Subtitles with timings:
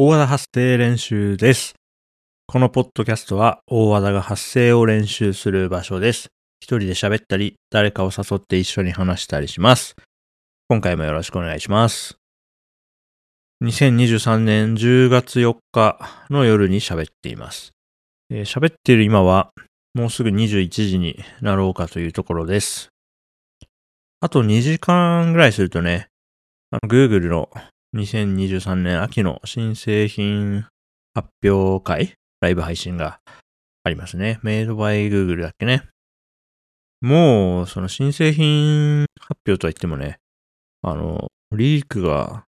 [0.00, 1.74] 大和田発声練習です。
[2.46, 6.28] このポッドキャストは大和田が発声を練習する場所です。
[6.60, 9.96] 一人で喋ったり、誰かを誘って一緒に話したりします。
[10.68, 12.16] 今回もよろしくお願いします。
[13.64, 15.98] 2023年10月4日
[16.30, 17.72] の夜に喋っています。
[18.30, 19.50] えー喋っている今は
[19.94, 22.90] もうすぐ21時になろうかというところです。
[24.20, 26.06] あと2時間ぐらいするとね、
[26.70, 27.50] あの Google の
[27.96, 30.66] 2023年秋の新製品
[31.14, 33.20] 発表会ライブ配信が
[33.82, 34.38] ありますね。
[34.42, 35.84] メイドバイ Google だっけね。
[37.00, 40.18] もう、その新製品発表とは言ってもね、
[40.82, 42.44] あの、リークが、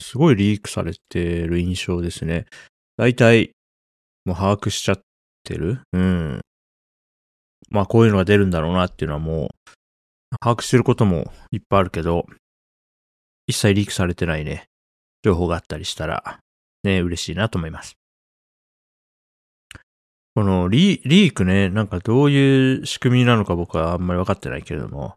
[0.00, 2.46] すごいリークされてる印象ですね。
[2.96, 3.52] 大体、
[4.24, 5.00] もう把握しちゃっ
[5.42, 6.40] てるうん。
[7.70, 9.48] まあ、こういうのが出るんだろうなっていうのはもう、
[10.40, 12.26] 把握してることもいっぱいあるけど、
[13.48, 14.66] 一切リークされてないね、
[15.26, 16.38] 情報があったりしたら、
[16.84, 17.96] ね、嬉しいなと思います。
[20.36, 25.14] このリリークね、なんかどういう仕組みなのか僕はあんまり分かってないけれども、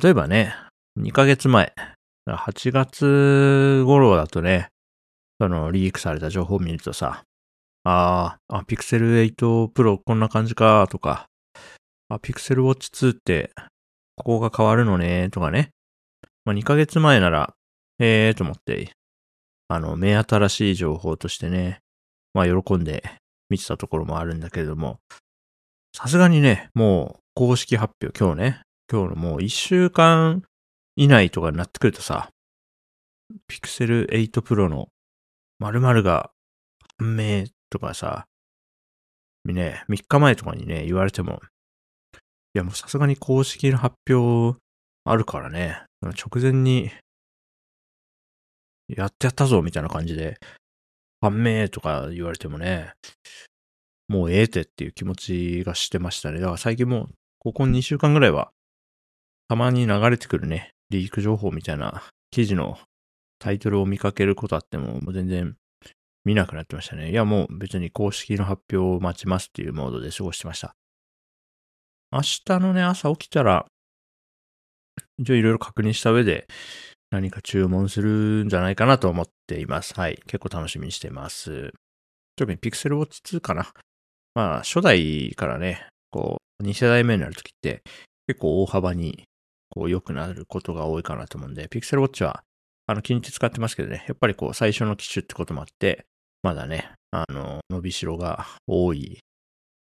[0.00, 0.54] 例えばね、
[0.98, 1.74] 2ヶ月前、
[2.26, 4.68] 8月頃だとね、
[5.40, 7.24] そのリークされた情報を見るとさ、
[7.84, 11.26] あーあ、ピクセル8 Pro こんな感じか、とか、
[12.08, 13.50] あ、ピクセルウォッチ2って、
[14.16, 15.70] ここが変わるのね、とかね。
[16.44, 17.54] まあ、2ヶ月前なら、
[17.98, 18.92] えーと思って、
[19.74, 21.80] あの、目新しい情報としてね、
[22.34, 23.02] まあ、喜んで
[23.48, 25.00] 見てたところもあるんだけれども、
[25.96, 30.42] さすがにね、もう公式発表、今日ね、今日のもう1週間
[30.96, 32.28] 以内とかになってくるとさ、
[33.46, 34.88] ピクセル8 Pro の
[35.58, 36.30] 〇〇が
[36.98, 38.26] 判明とかさ、
[39.46, 41.40] ね、3日前とかにね、言われても、
[42.54, 44.58] いやもうさすがに公式の発表
[45.04, 46.90] あるからね、直前に、
[48.88, 50.38] やってやったぞみたいな感じで、
[51.20, 52.92] 判明とか言われてもね、
[54.08, 56.40] もうええてっていう気持ちがしてましたね。
[56.40, 58.50] だから最近もう、ここ2週間ぐらいは、
[59.48, 62.78] たまに流れてくるね、リーク情報みたいな記事の
[63.38, 65.56] タイトルを見かけることあっても、もう全然
[66.24, 67.10] 見なくなってましたね。
[67.10, 70.74] いやもう別に公式の発表を待ちますっていうモードで過ごしてました。
[72.12, 73.66] 明日のね、朝起きたら、
[75.18, 76.46] 一応いろいろ確認した上で
[77.12, 79.92] 何か注文するんじゃないかなと思っています。
[79.94, 80.20] はい。
[80.26, 81.72] 結構楽しみにしています。
[82.36, 83.70] 特に Pixel Watch 2かな。
[84.34, 87.82] まあ、初代からね、こう、2世代目になるときって
[88.26, 89.24] 結構大幅に
[89.68, 92.42] こう良くなることが多いかなと思うんで、Pixel Watch は
[92.86, 96.06] あの気に入って使ってますけどね、やっぱりこう最初の機種ってこともあって、
[96.42, 99.18] まだね、あの、伸びしろが多い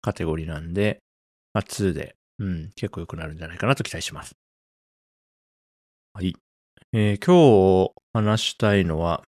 [0.01, 0.99] カテゴリーなんで、
[1.53, 4.33] まあ、2で、うん、結構良くなるんじゃないかなと期待します。
[6.15, 6.35] はい。
[6.93, 9.23] えー今日話したいのは、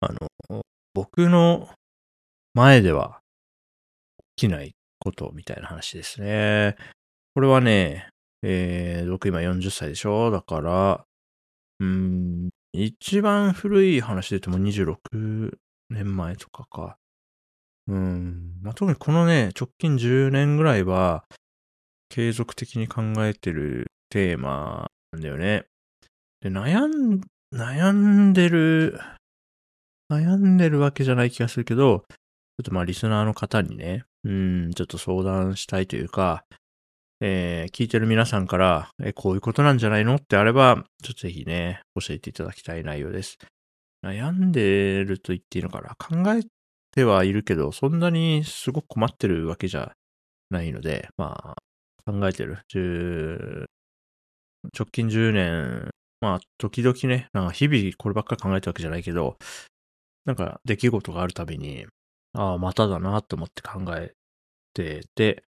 [0.00, 0.08] あ
[0.50, 1.70] の、僕の
[2.54, 3.20] 前では
[4.36, 6.76] 起きないことみたいな話ですね。
[7.34, 8.08] これはね、
[8.42, 10.30] えー僕今40歳でしょ？
[10.30, 11.04] だから、
[11.80, 15.56] うん、一番古い話で言っても26
[15.90, 16.96] 年前とかか。
[17.86, 18.54] うん。
[18.62, 21.24] まあ、特にこのね、直近10年ぐらいは、
[22.08, 25.64] 継続的に考えてるテーマなんだよね。
[26.40, 27.20] で、悩ん、
[27.54, 28.98] 悩んでる、
[30.10, 32.04] 悩んでるわけじゃない気がするけど、ちょ
[32.62, 36.44] っとまあリスナーの方にね、うん、ちょっと相談したいというか、
[37.20, 43.38] えー聞いてる皆さんから、え、こういうことなんじゃないのってあれば、ちょっとぜひね、教えていただきたい内容です。
[44.04, 45.94] 悩んでると言っていいのかな？
[45.94, 46.42] 考え
[46.90, 49.92] てはいるけど、そんなにすごく困ってるわけじゃ
[50.50, 52.58] ないので、まあ、考えてる。
[54.76, 59.36] 直近10年、まあ、時々ね、なんか日々こればっかり考えたわけじゃないけど、
[60.24, 61.86] なんか出来事があるたびに、
[62.32, 64.14] ああ、まただなと思って考え
[64.74, 65.44] てて、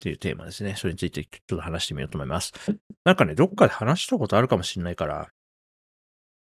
[0.00, 0.76] っていうテーマですね。
[0.76, 2.52] それについてちょっと話してみようと思います。
[3.04, 5.28] なんかね、どっかで話したことあるかもしれないから、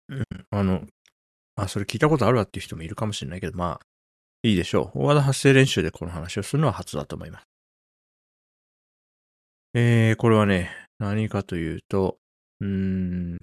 [0.08, 0.86] うん、あの、
[1.56, 3.86] あ、それ聞いたことあるわっていう人もいるかもしれないけど、まあ、
[4.42, 4.98] いいでしょう。
[5.00, 7.44] 大和田発声練習でこの話をするのは初だと思います。
[9.74, 12.18] えー、これはね、何かというと、
[12.60, 13.38] うーん、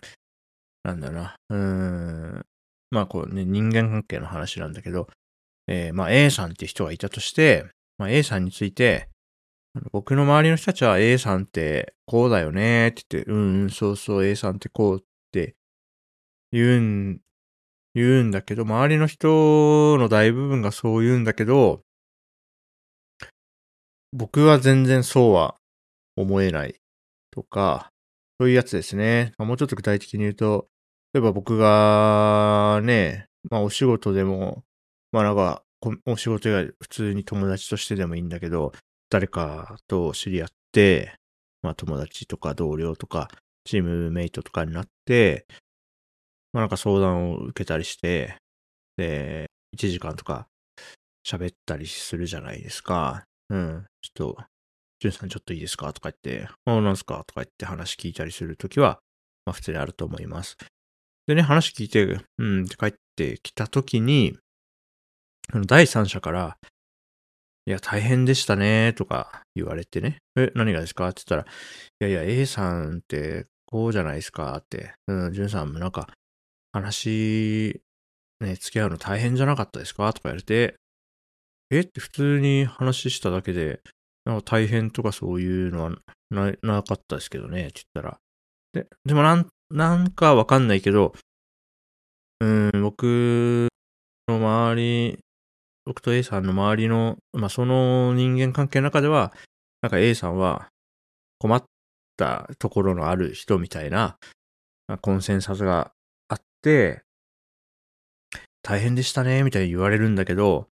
[0.83, 2.45] なんだな、うーん、
[2.91, 5.07] まあこうね、人間関係の話なんだけど、
[5.67, 7.65] えー、まあ A さんって人がいたとして、
[7.97, 9.09] まあ A さんについて、
[9.91, 15.55] 僕の周りの人たちは A さんってこうだよねって言って、うんうん、そうそう A さんってこうって
[16.51, 17.21] 言うん、
[17.95, 21.81] 言うんだけど、周りの人の大部分がそう言うんだけど、
[24.13, 25.55] 僕は全然そうは
[26.17, 26.80] 思えない。
[27.31, 27.89] とか、
[28.39, 29.33] そういうやつですね。
[29.37, 30.67] もうちょっと具体的に言うと、
[31.13, 34.63] 例えば僕がね、まあお仕事でも、
[35.11, 35.63] まあなんか、
[36.05, 38.71] お仕事以外普通に友達としてでもいいんだけど、
[39.09, 41.15] 誰かと知り合って、
[41.61, 43.29] まあ友達とか同僚とか、
[43.63, 45.45] チームメイトとかになって、
[46.53, 48.37] まあなんか相談を受けたりして、
[48.97, 50.47] で、1時間とか
[51.25, 53.23] 喋ったりするじゃないですか。
[53.49, 53.85] うん。
[54.01, 54.43] ちょっと、
[55.01, 55.91] ジュンさんちょっといいですか？
[55.93, 57.23] とか言って、あ、なんすか？
[57.25, 58.99] とか言って話聞いたりするときは、
[59.47, 60.57] まあ普通にあると思います。
[61.25, 64.37] でね、話聞いて、うんって帰ってきたときに、
[65.65, 66.55] 第三者から、
[67.65, 70.19] いや、大変でしたね、とか言われてね。
[70.35, 71.09] え、何がですか？
[71.09, 71.51] って言ったら、
[72.07, 74.55] いやいや、A さんってこうじゃないですか？
[74.55, 74.93] って。
[75.07, 76.13] うん、ジュンさんもなんか、
[76.73, 77.81] 話、
[78.39, 80.13] ね、付き合うの大変じゃなかったですか？
[80.13, 80.75] とか言われて、
[81.71, 81.79] え？
[81.79, 83.81] って普通に話しただけで、
[84.25, 85.91] なんか大変とかそういうのは
[86.29, 88.19] ななかったですけどね、って言ったら。
[88.73, 91.13] で、でもなん、なんかわかんないけど、
[92.39, 93.67] うん、僕
[94.27, 95.19] の周り
[95.85, 99.33] 僕と A さんの周りの、まあ、その人間関係の中では、
[99.81, 100.69] なんか A さんは
[101.39, 101.63] 困っ
[102.17, 104.17] たところのある人みたいな、
[105.01, 105.91] コンセンサスが
[106.27, 107.01] あって、
[108.61, 110.67] 大変でしたね、みたいに言われるんだけど、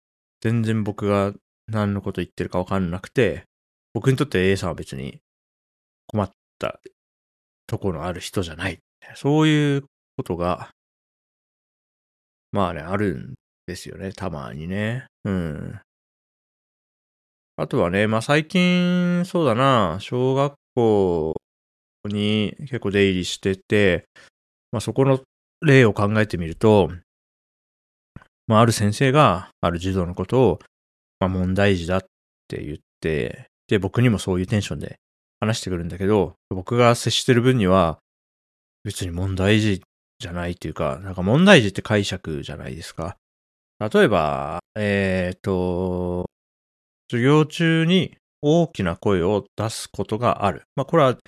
[0.41, 1.35] 全然僕が
[1.69, 3.44] 何のこと言ってるかわかんなくて、
[3.93, 5.20] 僕にとって A さんは別に
[6.06, 6.81] 困った
[7.66, 8.78] ところのある人じゃない。
[9.14, 9.84] そういう
[10.16, 10.70] ことが、
[12.52, 13.34] まあね、あるん
[13.66, 15.06] ですよね、たまにね。
[15.25, 15.81] うん。
[17.56, 21.34] あとはね、まあ最近、そうだな、小学校
[22.05, 24.05] に結構出入りしてて、
[24.72, 25.20] まあそこの
[25.60, 26.90] 例を考えてみると、
[28.46, 30.58] まあある先生がある児童のことを、
[31.24, 32.00] まあ問題児だっ
[32.48, 34.96] て言って、で、僕にもそういうテンションで
[35.40, 37.98] 話してくるんだけど、僕が接してる分には、
[38.84, 39.82] 別に問題児
[40.18, 43.16] じゃないっていうか、なんか問題児って解釈じゃないですか。
[43.80, 46.26] 例えば、えっ、ー、と、
[47.10, 50.64] 授業中に大きな声を出すことがある。
[50.76, 51.18] まあ、これはフ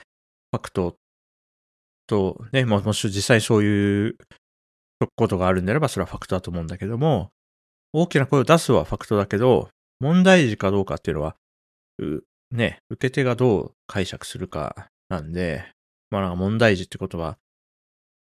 [0.54, 0.96] ァクト
[2.06, 4.16] と、ね、ももし実際そういう
[5.16, 7.30] ことがあるんであれば、それはファクトだと思うんだけども、
[7.92, 9.70] 大きな声を出すはファクトだけど、
[10.00, 11.36] 問題児かどうかっていうのは、
[12.50, 15.64] ね、受け手がどう解釈するかなんで、
[16.10, 17.38] まあなんか問題児ってことは、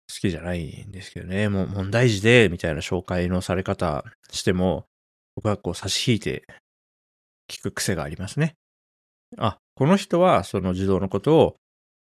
[0.08, 1.48] 好きじゃないんですけどね。
[1.48, 4.86] もう問題児で、みたいな紹介のされ方しても、
[5.34, 6.46] 僕はこう差し引いて
[7.48, 8.54] 聞く癖がありますね。
[9.36, 11.56] あ、この人はその児童のことを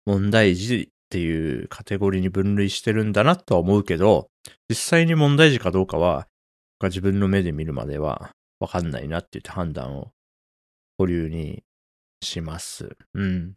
[0.05, 4.29] 問題児っていうカテゴリーに分類してるんだなとは思うけど、
[4.67, 6.27] 実際に問題児かどうかは、
[6.81, 8.31] 自分の目で見るまでは
[8.61, 10.11] わかんないなって言って判断を
[10.99, 11.63] 保留に
[12.23, 12.95] します。
[13.15, 13.55] うん。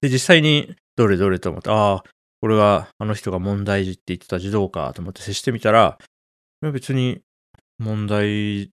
[0.00, 2.04] で、実際にどれどれと思って、ああ、
[2.40, 5.98] これがあの人が問題児って言ってた児童かと思って接してみたら、
[6.60, 7.22] 別に
[7.78, 8.70] 問題、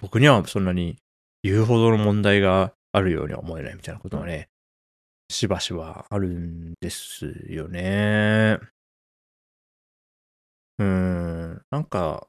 [0.00, 0.98] 僕にはそんなに
[1.42, 4.50] 言うほどの問題があるようには思えないみたいなことがね、
[5.30, 8.58] しばしばあるんですよね。
[10.78, 12.28] うーん、なんか、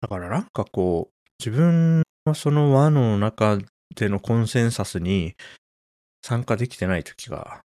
[0.00, 3.56] だからなんかこう、自分はその輪の中
[3.96, 5.36] でのコンセンサスに
[6.20, 7.62] 参加できてない時が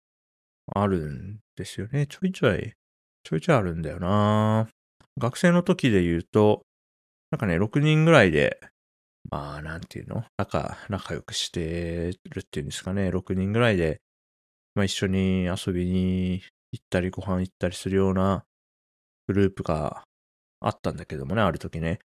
[0.75, 2.05] あるんですよね。
[2.05, 2.73] ちょいちょい、
[3.23, 4.67] ちょいちょいあるんだよな
[5.17, 6.63] 学生の時で言うと、
[7.31, 8.59] なんかね、6人ぐらいで、
[9.29, 10.25] まあ、なんていうの？
[10.37, 13.09] 仲、仲良くしてるっていうんですかね。
[13.09, 14.01] 6人ぐらいで、
[14.75, 16.41] まあ一緒に遊びに
[16.73, 18.43] 行ったりご飯行ったりするような
[19.27, 20.03] グループが
[20.59, 21.99] あったんだけどもね、ある時ね。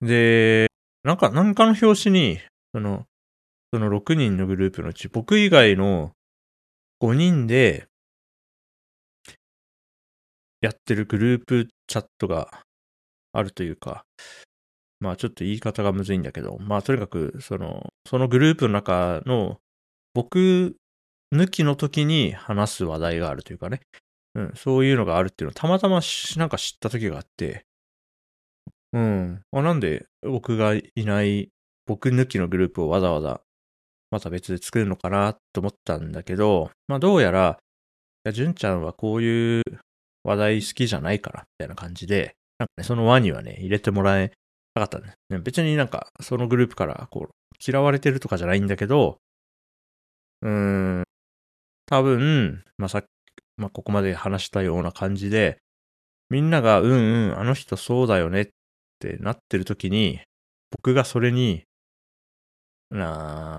[0.00, 0.68] で、
[1.04, 2.38] なんか、なんかの表紙に、
[2.74, 3.06] その、
[3.72, 6.12] その6人のグループのうち、僕以外の
[7.00, 7.86] 5人で
[10.60, 12.62] やってるグループチャットが
[13.32, 14.04] あるというか、
[15.00, 19.58] まあちょっと言い方がむずいんだけど、まあとにかくその、そのグループの中の
[20.14, 20.76] 僕
[21.34, 23.80] 抜きの時に話す話題があるというかね、
[24.34, 26.00] うん、そういうのがあるっていうのをたまたま
[26.36, 27.64] なんか知った時があって、
[28.92, 31.48] うん、あなんで僕がいない
[31.86, 33.40] 僕抜きのグループをわざわざ
[34.12, 37.58] また別で作るのかなと思ったんだけど、まあどうやら、
[38.24, 39.62] いや、純ちゃんはこういう
[40.22, 44.30] 話題好きじゃないから、みたいな感じで、なんかね、その輪にはね、入れてもらえ
[44.74, 45.38] なかったんですね。
[45.38, 47.30] 別になんか、そのグループからこう、
[47.66, 49.16] 嫌われてるとかじゃないんだけど、
[50.42, 50.50] うー
[51.00, 51.04] ん、
[51.86, 53.06] 多分、まあさっき、
[53.56, 55.58] まあここまで話したような感じで、
[56.28, 58.48] みんなが、うんうん、あの人そうだよねっ
[59.10, 60.20] ってなってる時に、
[60.70, 61.64] 僕がそれに、
[62.90, 63.58] な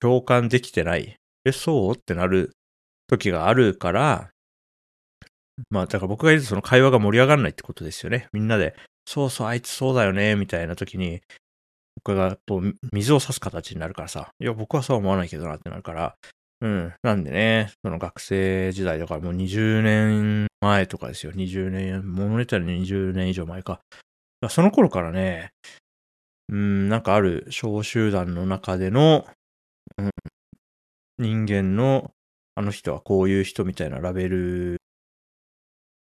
[0.00, 1.16] 共感できてない。
[1.44, 1.96] え、そう？
[1.96, 2.52] ってなる
[3.06, 4.30] 時があるから、
[5.70, 8.28] まあ、だから僕が言うとその会話が盛り上がらないってことですよね。
[8.32, 8.74] みんなで、
[9.06, 11.20] そうそう、あいつそうだよね、みたいな時に、
[11.96, 16.14] 僕がこう、水を差す形になるからさ、いや、僕はそうは思わないけどなってなるから、
[16.60, 16.94] うん。
[17.02, 21.32] なんでね、その学生時代だからもう20年前とかですよ。
[21.32, 23.80] 20年、物ネタで20年以上前か。
[24.48, 25.50] その頃からね、
[26.48, 29.26] うん、なんかある小集団の中での、
[29.98, 30.10] うん、
[31.18, 32.12] 人間の、
[32.54, 34.80] あの人はこういう人みたいなラベル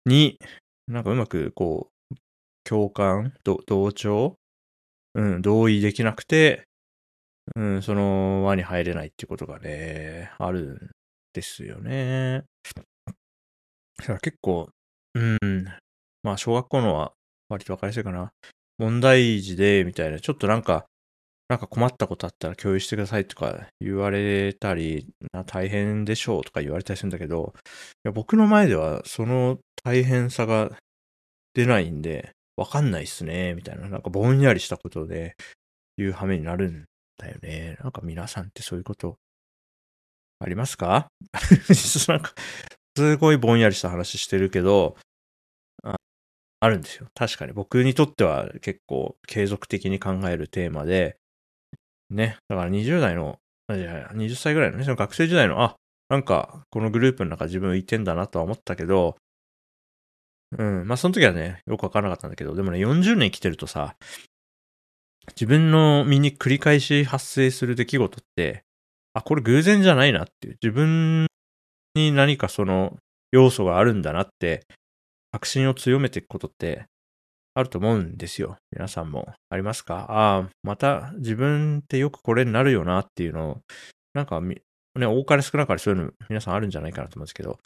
[0.06, 0.38] に、
[0.88, 2.16] なんかうまくこう、
[2.64, 4.36] 共感、同調
[5.14, 6.64] うん、同意できなくて、
[7.56, 10.90] うん、その輪に入れないっていうことがね、あるん
[11.32, 12.44] ですよね。
[13.98, 14.70] だから結構、
[15.14, 15.38] うん、
[16.22, 17.12] まあ小学校のは
[17.52, 18.32] 割と分かりやすいかな。
[18.78, 20.86] 問題児で、みたいな、ちょっとなんか、
[21.48, 25.06] なんか困ったことあったら共有してくださいとか言われたり、
[25.46, 30.70] 大変でしょうとか言われたりするんだけど、いや僕の前ではその大変さが
[31.54, 35.36] 出ないんで、わかんないっすね、みたいな、なんかぼんやりしたことで
[35.98, 36.84] 言う羽目になるん
[37.18, 37.76] だよね。
[37.82, 39.18] なんか皆さんってそういうこと
[40.38, 41.08] ありますか？
[42.08, 42.32] なんか、
[42.96, 44.96] すごいぼんやりした話してるけど、
[46.62, 47.08] あるんですよ。
[47.16, 47.52] 確かに。
[47.52, 51.16] 僕にとっては結構継続的に考えるテーマで、
[52.08, 55.74] ね、だから20代の、20歳ぐらいのね、その学生時代の、あ、
[56.08, 59.16] なんかこのグループの中自分浮いてんだなとは思ったけど、
[60.56, 63.96] うん、まあその時はね、よくわからなかったんだけど、でもね、40年生きてるとさ、
[65.30, 68.62] 自分の身に繰り返し発生する出来事って、
[69.14, 71.26] あ、これ偶然じゃないなっていう、自分
[71.96, 72.98] に何かその
[73.32, 74.64] 要素があるんだなって、
[75.32, 76.84] 確信を強めていくことって
[77.54, 78.56] あると思うんですよ。
[78.70, 80.06] 皆さんもありますか？
[80.08, 83.60] ああ、また自分ってよくこれになるよなっていうのを、
[84.14, 84.62] なんかね、
[84.94, 87.58] 多かれ少なかれそういうの皆さんあるんじゃないかなと思うんですけど、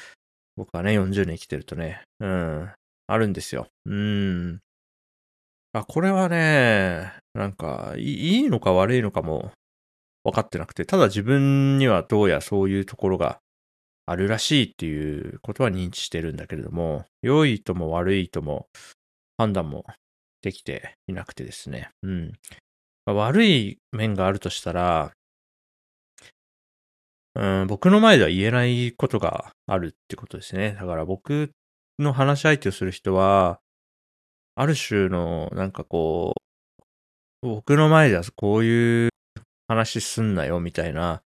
[0.56, 2.70] 僕はね、40年生きてるとね、うん、
[3.08, 3.66] あるんですよ。
[3.84, 4.60] うん。
[5.72, 9.50] あ、これはね、なんかい、いのか悪いのかも
[10.24, 13.38] 分かってなくて、ただ自分にはどうやそういうところが
[14.06, 18.68] あるらしいっていうことは認知してるんだけれども、良いとも悪いとも
[19.36, 19.84] 判断も
[20.42, 21.90] できていなくてですね。
[22.02, 22.32] うん。
[23.04, 25.12] まあ、悪い面があるとしたら、
[27.34, 30.72] うん、僕の前では言えないことがあるってことですね。
[30.80, 31.50] だから僕
[31.98, 33.60] の話し相手をする人は、
[34.54, 36.34] ある種の、なんかこ
[37.42, 39.10] う、僕の前ではこういう
[39.68, 41.22] 話すんなよ、みたいな、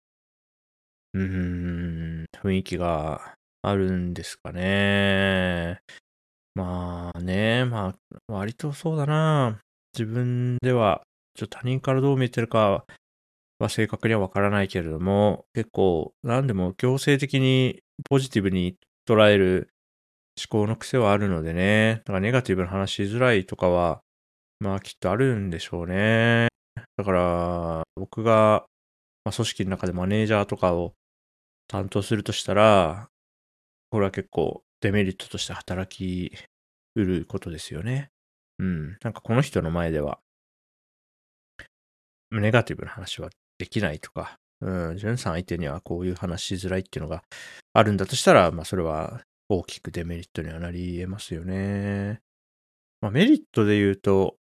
[1.14, 5.80] うーん、雰囲気があるんですかね。
[6.56, 9.60] まあね、まあ、割とそうだな。
[9.94, 11.04] 自分では、
[11.36, 12.86] ちょっと他人からどう見えてるか
[13.60, 17.80] は正確にはわからないけれども、結構、何でも強制的に
[18.10, 18.76] ポジティブに
[19.08, 19.70] 捉える
[20.38, 24.02] 思考の癖はあるのでね、だからネガティブな話しづらいとかは、
[24.60, 26.50] まあきっとあるんでしょうね。
[26.96, 28.66] だから、僕が、
[29.26, 30.94] まあ、組織の中でマネージャーとかを
[31.68, 33.10] 担当するとしたら、
[33.90, 36.32] これは結構デメリットとして働き
[36.96, 38.10] うることですよね。
[38.60, 38.98] うん。
[39.04, 40.20] なんかこの人の前では、
[42.32, 47.24] ネガティブな話はできないとか、うん、ジュンさん相手にはこういう話しづらいっていうのが
[47.74, 52.22] あるんだとしたら、まあそれは大きくデメリットにはなり得ますよね。
[53.02, 54.38] まあメリットで言うと、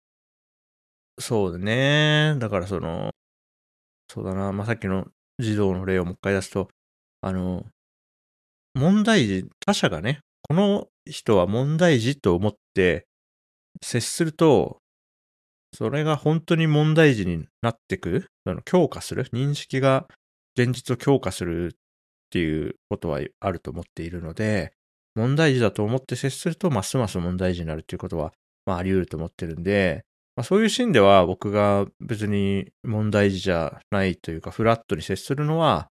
[1.19, 2.37] そうだね。
[2.39, 3.11] だからその、
[4.09, 5.07] そうだな、まあさっきの
[5.39, 6.69] 児童の例をもう一回出すと、
[7.27, 7.65] あの、
[8.75, 13.09] 問題児、他者がね、この人は問題児と思って
[13.83, 14.79] 接すると、
[15.75, 18.29] それが本当に問題児になってく、
[18.65, 20.07] 強化する、認識が
[20.57, 21.79] 現実を強化するっ
[22.31, 24.73] ていうことはあると思っているので、
[25.17, 28.33] 問題児だと思って接すると、ますます問題児になるっていうことは、
[28.67, 30.05] まあ、あり得ると思ってるんで、
[30.37, 35.89] まあ、そういうシーンでは僕が別に問題児じゃないというか、フラットに接するのは、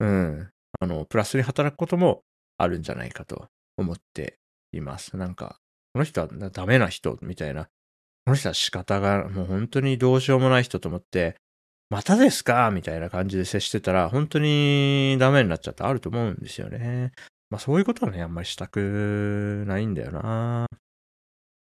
[0.00, 2.22] うん、あの、プラスに働くことも
[2.58, 4.38] あるんじゃないかと思って
[4.72, 5.16] います。
[5.16, 5.56] なんか、
[5.92, 7.68] この人はダメな人みたいな
[8.24, 11.36] この人は仕方が、もう本当にどうしようもない人と思って、
[11.88, 17.12] またですかみたいな感じで接してたら、本当にダメになっちゃってあると思うんですよね。
[17.50, 20.66] まあそういうことはね、あんまりしたくないんだよな。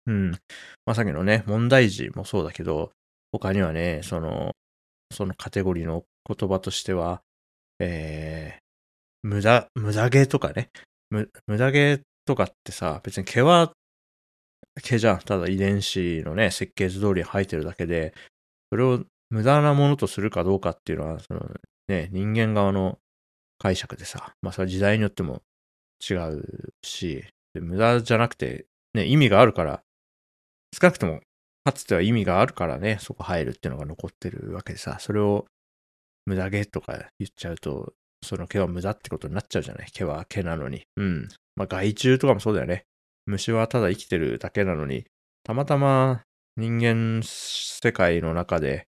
[0.07, 0.31] うん。
[0.31, 2.93] まあさっきのね、問題児もそうだけど、
[3.33, 4.53] 他にはね、その、
[5.13, 7.23] そのカテゴリーの言葉としては、
[7.79, 10.71] えー、無駄、無駄毛とかね。
[11.11, 13.73] 無駄毛とかってさ、別に毛は
[14.83, 15.19] 毛じゃん。
[15.21, 18.15] ただ遺伝子のね、設計図通り生えてるだけで、
[18.71, 21.41] それを無駄なものとするかどうかっていうのは、その
[21.89, 22.99] ね、人間側の
[23.59, 25.43] 解釈でさ、まあそれは時代によっても
[26.09, 29.83] 違うし、で無駄じゃなくて、ね、意味があるから、
[30.75, 31.21] 少なくとも、
[31.65, 35.47] かつては意味があるからね、そこ入るっていうのが残ってるわけでさ、それを
[36.27, 39.91] 無駄毛とか言っちゃうと、その毛は無駄ってことになっちゃうじゃない？
[39.93, 40.83] 毛は毛なのに。
[40.97, 41.29] うん。
[41.55, 42.85] まあ害虫とかもそうだよね。
[43.27, 45.07] 虫はただ生きてるだけなのに、
[45.45, 46.23] たまたま
[46.57, 48.87] 人間世界の中で、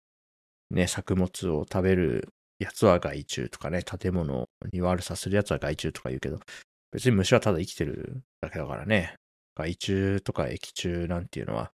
[0.70, 6.40] ね、作物を食べるやつは害虫とかね、建物に悪さするやつは害虫とか言うけど、
[6.92, 9.14] 別に虫はただ生きてるだけだからね。
[9.54, 11.72] 害虫とか液虫なんていうのは、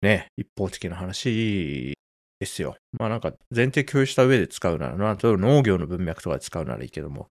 [0.00, 1.96] ね、一方的な話
[2.40, 2.76] ですよ。
[2.98, 7.28] まあなんか前提共有した上で使うならな、例えば農業の文脈とかで使うならいいけども、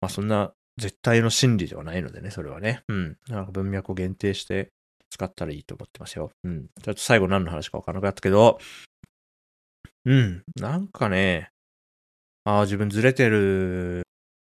[0.00, 2.82] まあそんな絶対の真理ではないのでね、それはね。
[2.88, 3.16] うん。
[3.28, 4.68] なんか文脈を限定して
[5.10, 6.30] 使ったらいいと思ってますよ。
[6.44, 6.66] うん。
[6.82, 8.58] ちょっと最後何の話かわからなかったけど、
[10.04, 10.42] うん。
[10.54, 11.50] なんかね、
[12.44, 14.02] ああ、自分ずれてる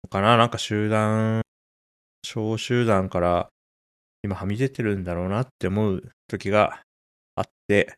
[0.03, 1.41] のかななんか集団、
[2.24, 3.50] 小集団から
[4.24, 6.82] 今はみ出てるんだろうなって思う時が
[7.36, 7.96] あって、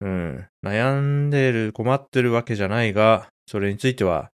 [0.00, 0.46] うん。
[0.64, 4.30] 悩んでる、困ってるわけじゃないが、それについては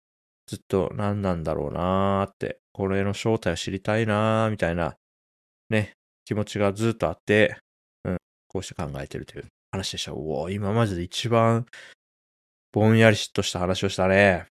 [0.48, 4.96] ずっと何なんだろうなーって、これの正体を知りたいなーみたいな、
[5.70, 5.94] ね、
[6.25, 7.58] 気持ちがずっとあって、
[8.04, 10.13] うん、こうして考えてるという話でした。
[10.13, 11.66] おお、今までで一番
[12.72, 14.48] ぼんやりしっとした話をしたね。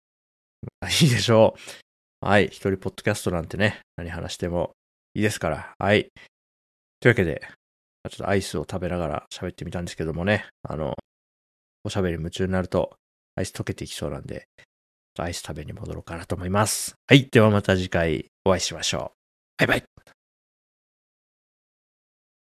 [1.02, 1.56] いいでしょ
[2.22, 2.26] う。
[2.26, 2.46] はい。
[2.46, 4.76] 一人ポッドキャストなんてね、何話しても
[5.14, 5.74] いいですから。
[5.78, 6.12] はい。
[7.00, 7.48] というわけで、
[8.10, 10.94] ちょっとアイスを食べながら喋ってみたんですけどもね、あの、
[11.84, 12.96] おしゃべり夢中になると、
[13.36, 14.48] アイス溶けていきそうなんで、
[15.20, 16.96] アイス食べに戻ろうかなと思います。
[17.08, 17.28] はい。
[17.32, 19.14] ではまた次回お会いしましょ
[19.60, 19.66] う。
[19.68, 20.17] バイバイ。